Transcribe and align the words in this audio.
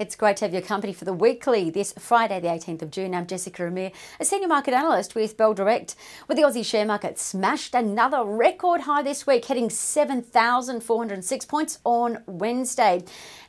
It's 0.00 0.16
great 0.16 0.38
to 0.38 0.46
have 0.46 0.54
your 0.54 0.62
company 0.62 0.94
for 0.94 1.04
the 1.04 1.12
weekly 1.12 1.68
this 1.68 1.92
Friday, 1.92 2.40
the 2.40 2.48
18th 2.48 2.80
of 2.80 2.90
June. 2.90 3.14
I'm 3.14 3.26
Jessica 3.26 3.66
Amir, 3.66 3.92
a 4.18 4.24
senior 4.24 4.48
market 4.48 4.72
analyst 4.72 5.14
with 5.14 5.36
Bell 5.36 5.52
Direct. 5.52 5.94
With 6.26 6.38
the 6.38 6.42
Aussie 6.42 6.64
share 6.64 6.86
market 6.86 7.18
smashed 7.18 7.74
another 7.74 8.24
record 8.24 8.80
high 8.80 9.02
this 9.02 9.26
week, 9.26 9.44
hitting 9.44 9.68
7,406 9.68 11.44
points 11.44 11.80
on 11.84 12.22
Wednesday. 12.24 13.04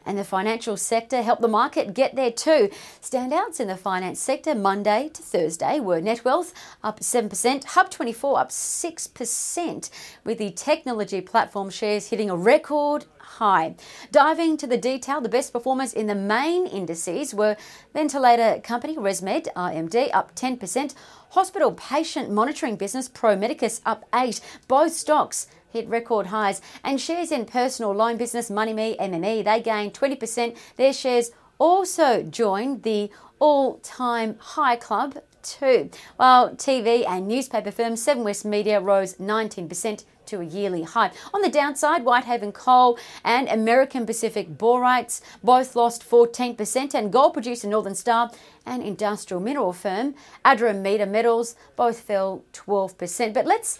And 0.06 0.18
the 0.18 0.26
financial 0.26 0.76
sector 0.76 1.22
helped 1.22 1.42
the 1.42 1.48
market 1.48 1.94
get 1.94 2.18
there 2.18 2.32
too. 2.32 2.70
Standouts 3.02 3.62
in 3.62 3.70
the 3.70 3.78
finance 3.78 4.20
sector 4.20 4.54
Monday 4.54 5.10
to 5.14 5.22
Thursday 5.22 5.80
were 5.80 6.02
Netwealth 6.02 6.52
up 6.84 7.00
7%, 7.00 7.30
Hub24 7.30 8.38
up 8.38 8.50
6%, 8.50 9.90
with 10.26 10.38
the 10.38 10.52
technology 10.52 11.22
platform 11.22 11.70
shares 11.70 12.10
hitting 12.10 12.30
a 12.30 12.36
record 12.36 13.06
high. 13.42 13.74
Diving 14.12 14.56
to 14.58 14.68
the 14.68 14.78
detail, 14.78 15.20
the 15.20 15.28
best 15.28 15.52
performers 15.52 15.94
in 15.94 16.06
the 16.06 16.14
main 16.14 16.68
indices 16.68 17.34
were 17.34 17.58
ventilator 17.92 18.62
company 18.62 18.96
ResMed, 18.98 19.48
RMD, 19.56 20.12
up 20.14 20.36
10%, 20.36 20.94
hospital 21.32 21.72
patient 21.72 22.30
monitoring 22.30 22.76
business 22.76 23.10
Pro 23.10 23.36
Medicus 23.36 23.82
up 23.84 24.06
8 24.14 24.40
Both 24.68 24.94
stocks 24.94 25.48
hit 25.72 25.88
record 25.88 26.28
highs, 26.28 26.62
and 26.84 27.02
shares 27.02 27.32
in 27.32 27.46
personal 27.46 27.94
loan 27.94 28.18
business 28.18 28.52
MoneyMe, 28.52 29.00
MME, 29.00 29.44
they 29.46 29.62
gained 29.62 29.94
20%. 29.94 30.56
Their 30.76 30.94
shares 30.94 31.32
also 31.58 32.22
joined 32.22 32.84
the 32.84 33.10
all-time 33.40 34.36
high 34.40 34.76
club 34.76 35.18
too. 35.42 35.90
While 36.18 36.56
TV 36.56 37.08
and 37.08 37.28
newspaper 37.28 37.72
firm 37.72 37.96
Seven 37.96 38.24
West 38.24 38.46
Media 38.46 38.80
rose 38.80 39.16
19% 39.16 40.04
to 40.32 40.42
a 40.42 40.46
yearly 40.46 40.84
high. 40.84 41.12
On 41.34 41.42
the 41.42 41.50
downside, 41.50 42.04
Whitehaven 42.04 42.54
Coal 42.54 42.98
and 43.24 43.48
American 43.50 44.06
Pacific 44.06 44.58
Borates 44.58 45.22
both 45.44 45.76
lost 45.76 46.10
14%, 46.10 46.94
and 46.94 47.12
gold 47.12 47.34
producer 47.34 47.68
Northern 47.68 47.96
Star 47.96 48.32
and 48.66 48.82
industrial 48.82 49.42
mineral 49.42 49.74
firm 49.74 50.16
Andromeda 50.46 51.06
Metals 51.06 51.56
both 51.76 52.00
fell 52.00 52.44
12%. 52.54 53.34
But 53.34 53.46
let's 53.46 53.80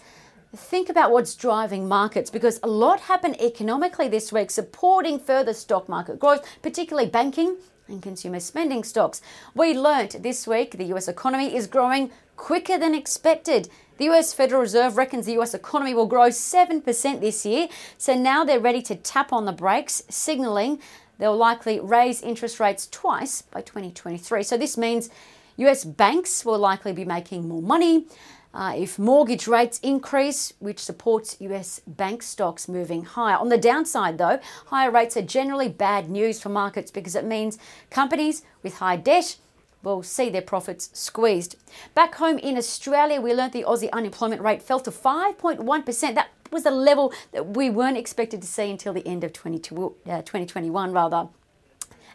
think 0.54 0.90
about 0.90 1.10
what's 1.10 1.34
driving 1.34 1.88
markets 1.88 2.30
because 2.30 2.60
a 2.62 2.68
lot 2.68 3.00
happened 3.00 3.40
economically 3.40 4.08
this 4.08 4.30
week, 4.30 4.50
supporting 4.50 5.18
further 5.18 5.54
stock 5.54 5.88
market 5.88 6.18
growth, 6.18 6.46
particularly 6.60 7.08
banking 7.08 7.56
and 7.88 8.02
consumer 8.02 8.40
spending 8.40 8.84
stocks. 8.84 9.22
We 9.54 9.72
learnt 9.72 10.22
this 10.22 10.46
week 10.46 10.76
the 10.76 10.92
US 10.94 11.08
economy 11.08 11.54
is 11.56 11.66
growing 11.66 12.10
quicker 12.36 12.76
than 12.78 12.94
expected. 12.94 13.70
The 14.02 14.10
US 14.10 14.34
Federal 14.34 14.62
Reserve 14.62 14.96
reckons 14.96 15.26
the 15.26 15.38
US 15.38 15.54
economy 15.54 15.94
will 15.94 16.06
grow 16.06 16.28
7% 16.28 17.20
this 17.20 17.46
year, 17.46 17.68
so 17.96 18.16
now 18.16 18.42
they're 18.42 18.58
ready 18.58 18.82
to 18.82 18.96
tap 18.96 19.32
on 19.32 19.44
the 19.44 19.52
brakes, 19.52 20.02
signaling 20.08 20.80
they'll 21.18 21.36
likely 21.36 21.78
raise 21.78 22.20
interest 22.20 22.58
rates 22.58 22.88
twice 22.88 23.42
by 23.42 23.60
2023. 23.60 24.42
So 24.42 24.56
this 24.56 24.76
means 24.76 25.08
US 25.56 25.84
banks 25.84 26.44
will 26.44 26.58
likely 26.58 26.92
be 26.92 27.04
making 27.04 27.46
more 27.46 27.62
money. 27.62 28.06
Uh, 28.52 28.74
if 28.76 28.98
mortgage 28.98 29.46
rates 29.46 29.78
increase, 29.84 30.52
which 30.58 30.80
supports 30.80 31.36
US 31.38 31.80
bank 31.86 32.24
stocks 32.24 32.68
moving 32.68 33.04
higher. 33.04 33.36
On 33.36 33.50
the 33.50 33.56
downside, 33.56 34.18
though, 34.18 34.40
higher 34.66 34.90
rates 34.90 35.16
are 35.16 35.22
generally 35.22 35.68
bad 35.68 36.10
news 36.10 36.40
for 36.40 36.48
markets 36.48 36.90
because 36.90 37.14
it 37.14 37.24
means 37.24 37.56
companies 37.88 38.42
with 38.64 38.78
high 38.78 38.96
debt 38.96 39.36
will 39.82 40.02
see 40.02 40.30
their 40.30 40.42
profits 40.42 40.90
squeezed. 40.92 41.56
Back 41.94 42.14
home 42.16 42.38
in 42.38 42.56
Australia, 42.56 43.20
we 43.20 43.34
learnt 43.34 43.52
the 43.52 43.64
Aussie 43.64 43.90
unemployment 43.92 44.42
rate 44.42 44.62
fell 44.62 44.80
to 44.80 44.90
5.1%. 44.90 46.14
That 46.14 46.30
was 46.50 46.66
a 46.66 46.70
level 46.70 47.12
that 47.32 47.56
we 47.56 47.70
weren't 47.70 47.96
expected 47.96 48.42
to 48.42 48.46
see 48.46 48.70
until 48.70 48.92
the 48.92 49.06
end 49.06 49.24
of 49.24 49.32
2021, 49.32 50.90
uh, 50.90 50.92
rather. 50.92 51.28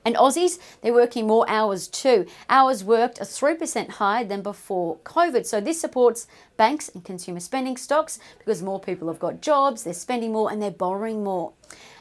And 0.08 0.16
Aussies, 0.16 0.58
they're 0.81 0.94
working 0.94 1.27
more 1.27 1.44
hours 1.50 1.86
too. 1.86 2.27
Hours 2.50 2.81
worked 2.81 3.19
are 3.19 3.25
3% 3.25 3.89
higher 3.89 4.23
than 4.23 4.41
before 4.41 4.95
COVID. 5.00 5.45
So 5.45 5.59
this 5.59 5.81
supports 5.81 6.27
banks 6.55 6.88
and 6.88 7.03
consumer 7.03 7.41
spending 7.41 7.75
stocks 7.75 8.17
because 8.40 8.63
more 8.63 8.79
people 8.79 9.09
have 9.09 9.19
got 9.19 9.41
jobs, 9.41 9.84
they're 9.84 9.94
spending 9.94 10.31
more, 10.31 10.50
and 10.50 10.62
they're 10.62 10.72
borrowing 10.72 11.25
more. 11.25 11.51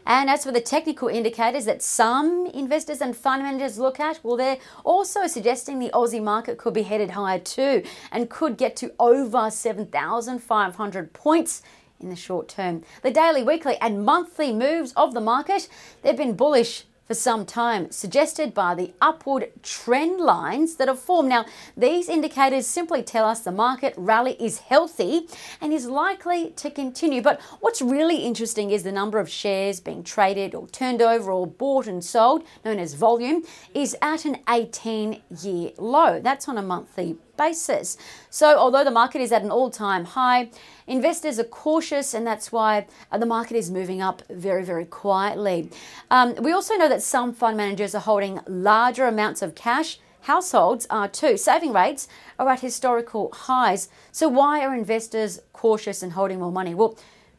And 0.06 0.30
as 0.30 0.44
for 0.44 0.52
the 0.52 0.60
technical 0.60 1.08
indicators 1.08 1.64
that 1.64 1.82
some 1.82 2.46
investors 2.54 3.00
and 3.00 3.16
fund 3.16 3.42
managers 3.42 3.76
look 3.76 3.98
at, 3.98 4.20
well, 4.22 4.36
they're 4.36 4.58
also 4.84 5.26
suggesting 5.26 5.80
the 5.80 5.90
Aussie 5.90 6.22
market 6.22 6.58
could 6.58 6.74
be 6.74 6.82
headed 6.82 7.10
higher 7.10 7.40
too 7.40 7.82
and 8.12 8.30
could 8.30 8.56
get 8.56 8.76
to 8.76 8.92
over 9.00 9.50
7,500 9.50 11.12
points 11.12 11.60
in 11.98 12.10
the 12.10 12.14
short 12.14 12.46
term. 12.46 12.84
The 13.02 13.10
daily, 13.10 13.42
weekly, 13.42 13.76
and 13.80 14.04
monthly 14.04 14.52
moves 14.52 14.92
of 14.92 15.12
the 15.12 15.20
market, 15.20 15.68
they've 16.02 16.16
been 16.16 16.36
bullish 16.36 16.84
for 17.06 17.14
some 17.14 17.46
time, 17.46 17.90
suggested 17.90 18.52
by 18.52 18.74
the 18.74 18.92
upward 19.00 19.50
trend 19.62 20.20
lines 20.20 20.76
that 20.76 20.88
have 20.88 20.98
formed. 20.98 21.28
Now, 21.28 21.46
these 21.76 22.08
indicators 22.08 22.66
simply 22.66 23.02
tell 23.02 23.24
us 23.24 23.40
the 23.40 23.52
market 23.52 23.94
rally 23.96 24.36
is 24.40 24.58
healthy 24.58 25.28
and 25.60 25.72
is 25.72 25.86
likely 25.86 26.50
to 26.50 26.70
continue. 26.70 27.22
But 27.22 27.40
what's 27.60 27.80
really 27.80 28.18
interesting 28.18 28.70
is 28.70 28.82
the 28.82 28.92
number 28.92 29.18
of 29.18 29.28
shares 29.28 29.80
being 29.80 30.02
traded 30.02 30.54
or 30.54 30.66
turned 30.68 31.00
over 31.00 31.30
or 31.30 31.46
bought 31.46 31.86
and 31.86 32.04
sold, 32.04 32.42
known 32.64 32.78
as 32.78 32.94
volume, 32.94 33.44
is 33.72 33.96
at 34.02 34.24
an 34.24 34.38
18 34.48 35.22
year 35.42 35.70
low. 35.78 36.20
That's 36.20 36.48
on 36.48 36.58
a 36.58 36.62
monthly 36.62 37.16
basis. 37.36 37.96
So, 38.30 38.58
although 38.58 38.84
the 38.84 38.90
market 38.90 39.20
is 39.20 39.32
at 39.32 39.42
an 39.42 39.50
all 39.50 39.70
time 39.70 40.04
high, 40.04 40.50
investors 40.86 41.38
are 41.38 41.44
cautious, 41.44 42.14
and 42.14 42.26
that's 42.26 42.52
why 42.52 42.86
the 43.16 43.26
market 43.26 43.56
is 43.56 43.70
moving 43.70 44.00
up 44.00 44.22
very, 44.30 44.64
very 44.64 44.84
quietly. 44.84 45.70
Um, 46.10 46.34
we 46.36 46.52
also 46.52 46.74
know 46.74 46.88
that 46.88 47.02
some 47.02 47.32
fund 47.32 47.56
managers 47.56 47.94
are 47.94 48.00
holding 48.00 48.40
larger 48.46 49.06
amounts 49.06 49.42
of 49.42 49.54
cash. 49.54 49.98
Households 50.22 50.86
are 50.90 51.08
too. 51.08 51.36
Saving 51.36 51.72
rates 51.72 52.08
are 52.38 52.48
at 52.48 52.60
historical 52.60 53.30
highs. 53.32 53.88
So, 54.10 54.28
why 54.28 54.64
are 54.64 54.74
investors 54.74 55.40
cautious 55.52 56.02
and 56.02 56.12
holding 56.12 56.40
more 56.40 56.52
money? 56.52 56.74
Well, 56.74 56.98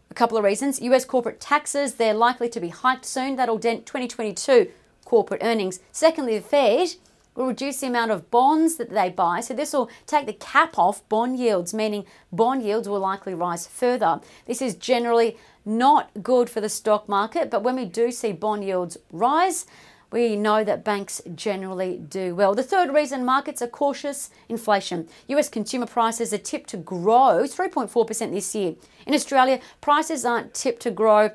a 0.10 0.14
couple 0.14 0.38
of 0.38 0.44
reasons. 0.44 0.82
US 0.82 1.06
corporate 1.06 1.40
taxes, 1.40 1.96
they're 1.96 2.14
likely 2.14 2.50
to 2.50 2.60
be 2.60 2.70
hiked 2.70 3.06
soon. 3.06 3.36
That'll 3.36 3.58
dent 3.58 3.86
2022 3.86 4.72
corporate 5.06 5.42
earnings. 5.44 5.80
Secondly, 5.92 6.38
the 6.38 6.44
Fed 6.44 6.96
will 7.38 7.48
reduce 7.48 7.80
the 7.80 7.88
amount 7.88 8.12
of 8.12 8.30
bonds 8.32 8.76
that 8.76 8.90
they 8.90 9.10
buy. 9.10 9.40
So 9.40 9.54
this 9.54 9.72
will 9.72 9.90
take 10.06 10.26
the 10.26 10.34
cap 10.34 10.78
off 10.78 11.08
bond 11.08 11.40
yields, 11.40 11.74
meaning 11.74 12.06
bond 12.32 12.64
yields 12.64 12.90
will 12.90 13.00
likely 13.00 13.34
rise 13.34 13.68
further. 13.68 14.20
This 14.46 14.62
is 14.62 14.76
generally 14.76 15.38
not 15.64 16.10
good 16.24 16.50
for 16.50 16.60
the 16.60 16.70
stock 16.70 17.08
market, 17.08 17.50
but 17.50 17.64
when 17.64 17.76
we 17.76 17.86
do 17.86 18.12
see 18.12 18.32
bond 18.32 18.64
yields 18.64 18.98
rise, 19.12 19.66
we 20.12 20.36
know 20.36 20.64
that 20.64 20.86
banks 20.86 21.22
generally 21.36 21.98
do 21.98 22.34
well. 22.34 22.56
The 22.56 22.64
third 22.64 22.94
reason 22.94 23.26
markets 23.26 23.62
are 23.62 23.68
cautious 23.68 24.30
inflation. 24.48 25.08
US 25.28 25.50
consumer 25.50 25.86
prices 25.86 26.34
are 26.34 26.38
tipped 26.38 26.70
to 26.70 26.78
grow 26.78 27.44
3.4% 27.44 28.32
this 28.32 28.56
year. 28.56 28.76
In 29.06 29.14
Australia, 29.14 29.60
prices 29.82 30.24
aren't 30.26 30.54
tipped 30.54 30.82
to 30.84 30.92
grow 30.92 31.32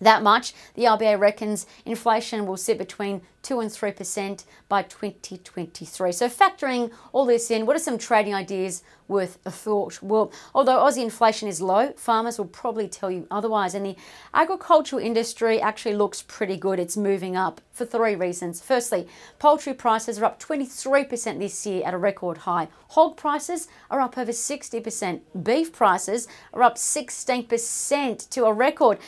that 0.00 0.22
much. 0.22 0.52
The 0.74 0.84
RBA 0.84 1.18
reckons 1.18 1.66
inflation 1.84 2.46
will 2.46 2.56
sit 2.56 2.78
between 2.78 3.22
2 3.46 3.60
and 3.60 3.70
3% 3.70 4.44
by 4.68 4.82
2023. 4.82 6.10
So, 6.10 6.28
factoring 6.28 6.90
all 7.12 7.24
this 7.24 7.48
in, 7.48 7.64
what 7.64 7.76
are 7.76 7.80
some 7.80 7.96
trading 7.96 8.34
ideas 8.34 8.82
worth 9.06 9.38
a 9.46 9.52
thought? 9.52 10.02
Well, 10.02 10.32
although 10.52 10.78
Aussie 10.78 11.04
inflation 11.04 11.46
is 11.46 11.62
low, 11.62 11.92
farmers 11.92 12.38
will 12.38 12.46
probably 12.46 12.88
tell 12.88 13.08
you 13.08 13.28
otherwise. 13.30 13.74
And 13.74 13.86
the 13.86 13.96
agricultural 14.34 15.00
industry 15.00 15.60
actually 15.60 15.94
looks 15.94 16.22
pretty 16.22 16.56
good. 16.56 16.80
It's 16.80 16.96
moving 16.96 17.36
up 17.36 17.60
for 17.70 17.86
three 17.86 18.16
reasons. 18.16 18.60
Firstly, 18.60 19.06
poultry 19.38 19.74
prices 19.74 20.18
are 20.18 20.24
up 20.24 20.42
23% 20.42 21.38
this 21.38 21.64
year 21.64 21.86
at 21.86 21.94
a 21.94 21.98
record 21.98 22.38
high. 22.38 22.66
Hog 22.88 23.16
prices 23.16 23.68
are 23.92 24.00
up 24.00 24.18
over 24.18 24.32
60%. 24.32 25.20
Beef 25.40 25.72
prices 25.72 26.26
are 26.52 26.64
up 26.64 26.74
16% 26.74 28.28
to 28.30 28.44
a 28.44 28.52
record. 28.52 28.98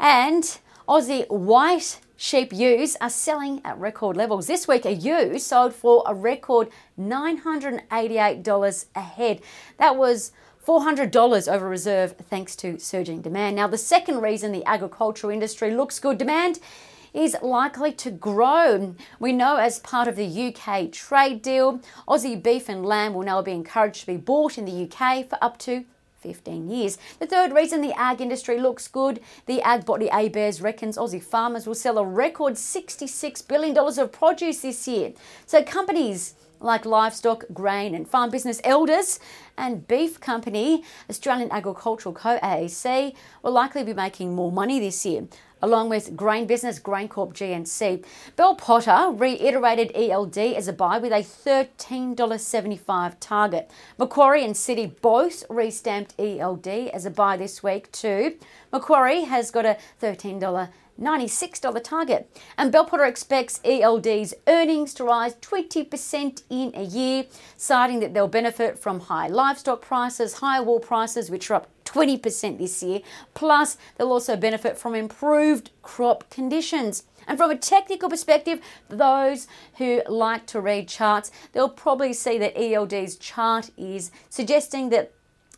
And 0.00 0.58
Aussie 0.88 1.28
white 1.28 2.00
sheep 2.16 2.54
ewes 2.54 2.96
are 3.02 3.10
selling 3.10 3.60
at 3.66 3.78
record 3.78 4.16
levels. 4.16 4.46
This 4.46 4.66
week, 4.66 4.86
a 4.86 4.94
ewe 4.94 5.38
sold 5.38 5.74
for 5.74 6.02
a 6.06 6.14
record 6.14 6.70
$988 6.98 8.86
a 8.96 9.00
head. 9.00 9.42
That 9.76 9.96
was 9.96 10.32
$400 10.66 11.52
over 11.52 11.68
reserve 11.68 12.16
thanks 12.30 12.56
to 12.56 12.78
surging 12.78 13.20
demand. 13.20 13.56
Now, 13.56 13.66
the 13.66 13.76
second 13.76 14.22
reason 14.22 14.52
the 14.52 14.64
agricultural 14.64 15.32
industry 15.32 15.70
looks 15.70 16.00
good 16.00 16.16
demand 16.16 16.60
is 17.12 17.36
likely 17.42 17.92
to 17.92 18.10
grow. 18.10 18.94
We 19.18 19.32
know 19.32 19.56
as 19.56 19.80
part 19.80 20.08
of 20.08 20.16
the 20.16 20.54
UK 20.54 20.90
trade 20.92 21.42
deal, 21.42 21.80
Aussie 22.08 22.42
beef 22.42 22.70
and 22.70 22.86
lamb 22.86 23.12
will 23.12 23.24
now 23.24 23.42
be 23.42 23.52
encouraged 23.52 24.00
to 24.00 24.06
be 24.06 24.16
bought 24.16 24.56
in 24.56 24.64
the 24.64 24.84
UK 24.84 25.28
for 25.28 25.36
up 25.42 25.58
to 25.58 25.84
15 26.20 26.68
years. 26.68 26.98
The 27.18 27.26
third 27.26 27.52
reason 27.52 27.80
the 27.80 27.98
ag 27.98 28.20
industry 28.20 28.60
looks 28.60 28.88
good, 28.88 29.20
the 29.46 29.62
ag 29.62 29.84
body 29.84 30.08
ABARES 30.08 30.62
reckons 30.62 30.96
Aussie 30.96 31.22
farmers 31.22 31.66
will 31.66 31.74
sell 31.74 31.98
a 31.98 32.04
record 32.04 32.54
$66 32.54 33.48
billion 33.48 33.76
of 33.76 34.12
produce 34.12 34.60
this 34.60 34.86
year. 34.86 35.12
So 35.46 35.62
companies 35.62 36.34
like 36.60 36.84
livestock, 36.84 37.44
grain 37.52 37.94
and 37.94 38.06
farm 38.06 38.30
business 38.30 38.60
Elders 38.64 39.18
and 39.56 39.88
beef 39.88 40.20
company 40.20 40.84
Australian 41.08 41.50
Agricultural 41.50 42.14
Co 42.14 42.38
AAC 42.38 43.14
will 43.42 43.52
likely 43.52 43.82
be 43.82 43.94
making 43.94 44.34
more 44.34 44.52
money 44.52 44.78
this 44.78 45.04
year. 45.06 45.26
Along 45.62 45.88
with 45.88 46.16
grain 46.16 46.46
business 46.46 46.78
GrainCorp 46.78 47.32
GNC. 47.34 48.04
Bell 48.36 48.54
Potter 48.54 49.10
reiterated 49.12 49.92
ELD 49.94 50.38
as 50.38 50.68
a 50.68 50.72
buy 50.72 50.98
with 50.98 51.12
a 51.12 51.22
$13.75 51.22 53.16
target. 53.20 53.70
Macquarie 53.98 54.44
and 54.44 54.54
Citi 54.54 54.90
both 55.00 55.46
restamped 55.48 56.14
ELD 56.18 56.90
as 56.94 57.04
a 57.04 57.10
buy 57.10 57.36
this 57.36 57.62
week 57.62 57.92
too. 57.92 58.36
Macquarie 58.72 59.24
has 59.24 59.50
got 59.50 59.66
a 59.66 59.76
$13 60.00 60.70
96 61.00 61.60
target. 61.82 62.30
And 62.58 62.70
Bell 62.70 62.84
Potter 62.84 63.04
expects 63.04 63.60
ELD's 63.64 64.34
earnings 64.46 64.94
to 64.94 65.04
rise 65.04 65.34
20% 65.36 66.42
in 66.50 66.72
a 66.74 66.84
year, 66.84 67.24
citing 67.56 68.00
that 68.00 68.14
they'll 68.14 68.28
benefit 68.28 68.78
from 68.78 69.00
high 69.00 69.28
livestock 69.28 69.80
prices, 69.80 70.34
higher 70.34 70.62
wool 70.62 70.80
prices, 70.80 71.30
which 71.30 71.50
are 71.50 71.54
up 71.54 71.68
20% 71.92 72.58
this 72.58 72.82
year. 72.82 73.00
Plus, 73.34 73.76
they'll 73.96 74.12
also 74.12 74.36
benefit 74.36 74.78
from 74.78 74.94
improved 74.94 75.70
crop 75.82 76.28
conditions. 76.30 77.04
And 77.26 77.38
from 77.38 77.50
a 77.50 77.56
technical 77.56 78.08
perspective, 78.08 78.60
those 78.88 79.46
who 79.78 80.02
like 80.08 80.46
to 80.46 80.60
read 80.60 80.88
charts, 80.88 81.30
they'll 81.52 81.68
probably 81.68 82.12
see 82.12 82.38
that 82.38 82.56
ELD's 82.56 83.16
chart 83.16 83.70
is 83.76 84.10
suggesting 84.28 84.90
that 84.90 85.12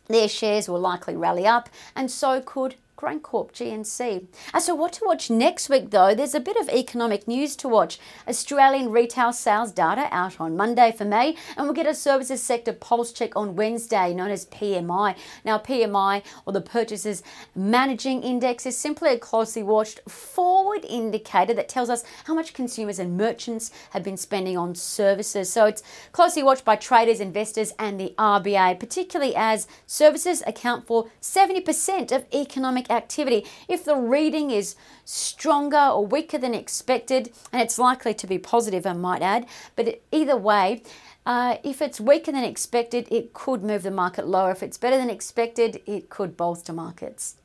their 0.07 0.27
shares 0.27 0.67
will 0.67 0.79
likely 0.79 1.15
rally 1.15 1.47
up, 1.47 1.69
and 1.95 2.11
so 2.11 2.41
could 2.41 2.75
GrainCorp 3.03 3.51
GNC. 3.51 4.27
Uh, 4.53 4.59
so, 4.61 4.73
what 4.73 4.93
to 4.93 5.05
watch 5.05 5.29
next 5.29 5.67
week 5.67 5.89
though? 5.89 6.15
There's 6.15 6.33
a 6.33 6.39
bit 6.39 6.55
of 6.55 6.69
economic 6.69 7.27
news 7.27 7.57
to 7.57 7.67
watch. 7.67 7.99
Australian 8.29 8.91
retail 8.91 9.33
sales 9.33 9.73
data 9.73 10.07
out 10.09 10.39
on 10.39 10.55
Monday 10.55 10.93
for 10.97 11.03
May, 11.03 11.35
and 11.57 11.65
we'll 11.65 11.73
get 11.73 11.85
a 11.85 11.93
services 11.93 12.41
sector 12.41 12.71
pulse 12.71 13.11
check 13.11 13.35
on 13.35 13.57
Wednesday, 13.57 14.13
known 14.13 14.31
as 14.31 14.45
PMI. 14.45 15.17
Now, 15.43 15.57
PMI 15.57 16.23
or 16.45 16.53
the 16.53 16.61
Purchases 16.61 17.23
Managing 17.53 18.23
Index 18.23 18.65
is 18.65 18.77
simply 18.77 19.09
a 19.09 19.19
closely 19.19 19.63
watched 19.63 19.99
forward 20.09 20.85
indicator 20.85 21.53
that 21.55 21.67
tells 21.67 21.89
us 21.89 22.05
how 22.23 22.33
much 22.33 22.53
consumers 22.53 22.99
and 22.99 23.17
merchants 23.17 23.69
have 23.89 24.03
been 24.03 24.17
spending 24.17 24.57
on 24.57 24.75
services. 24.75 25.51
So, 25.51 25.65
it's 25.65 25.83
closely 26.13 26.41
watched 26.41 26.63
by 26.63 26.77
traders, 26.77 27.19
investors, 27.19 27.73
and 27.77 27.99
the 27.99 28.13
RBA, 28.17 28.79
particularly 28.79 29.35
as 29.35 29.67
services 29.85 30.41
account 30.47 30.87
for 30.87 31.09
70% 31.21 32.13
of 32.13 32.25
economic 32.33 32.89
activity. 32.93 33.45
If 33.67 33.83
the 33.83 33.95
reading 33.95 34.51
is 34.51 34.75
stronger 35.05 35.77
or 35.77 36.05
weaker 36.05 36.37
than 36.37 36.53
expected, 36.53 37.31
and 37.51 37.61
it's 37.61 37.77
likely 37.77 38.13
to 38.13 38.27
be 38.27 38.37
positive, 38.37 38.85
I 38.85 38.93
might 38.93 39.21
add, 39.21 39.45
but 39.75 40.01
either 40.11 40.37
way, 40.37 40.83
uh, 41.25 41.57
if 41.63 41.81
it's 41.81 41.99
weaker 41.99 42.31
than 42.31 42.43
expected, 42.43 43.07
it 43.09 43.33
could 43.33 43.63
move 43.63 43.83
the 43.83 43.91
market 43.91 44.27
lower. 44.27 44.51
If 44.51 44.63
it's 44.63 44.77
better 44.77 44.97
than 44.97 45.09
expected, 45.09 45.81
it 45.85 46.09
could 46.09 46.35
bolster 46.35 46.73
markets. 46.73 47.35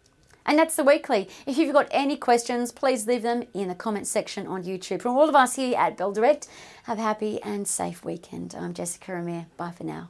And 0.44 0.58
that's 0.58 0.76
the 0.76 0.84
weekly. 0.84 1.28
If 1.46 1.58
you've 1.58 1.74
got 1.74 1.88
any 1.90 2.16
questions, 2.16 2.72
please 2.72 3.06
leave 3.06 3.22
them 3.22 3.44
in 3.52 3.68
the 3.68 3.74
comment 3.74 4.06
section 4.06 4.46
on 4.46 4.64
YouTube. 4.64 5.02
From 5.02 5.16
all 5.16 5.28
of 5.28 5.34
us 5.34 5.56
here 5.56 5.76
at 5.76 5.98
Bell 5.98 6.12
Direct, 6.12 6.48
have 6.84 6.98
a 6.98 7.02
happy 7.02 7.40
and 7.42 7.68
safe 7.68 8.02
weekend. 8.02 8.54
I'm 8.58 8.72
Jessica 8.72 9.14
Amir. 9.14 9.46
Bye 9.58 9.72
for 9.72 9.84
now. 9.84 10.08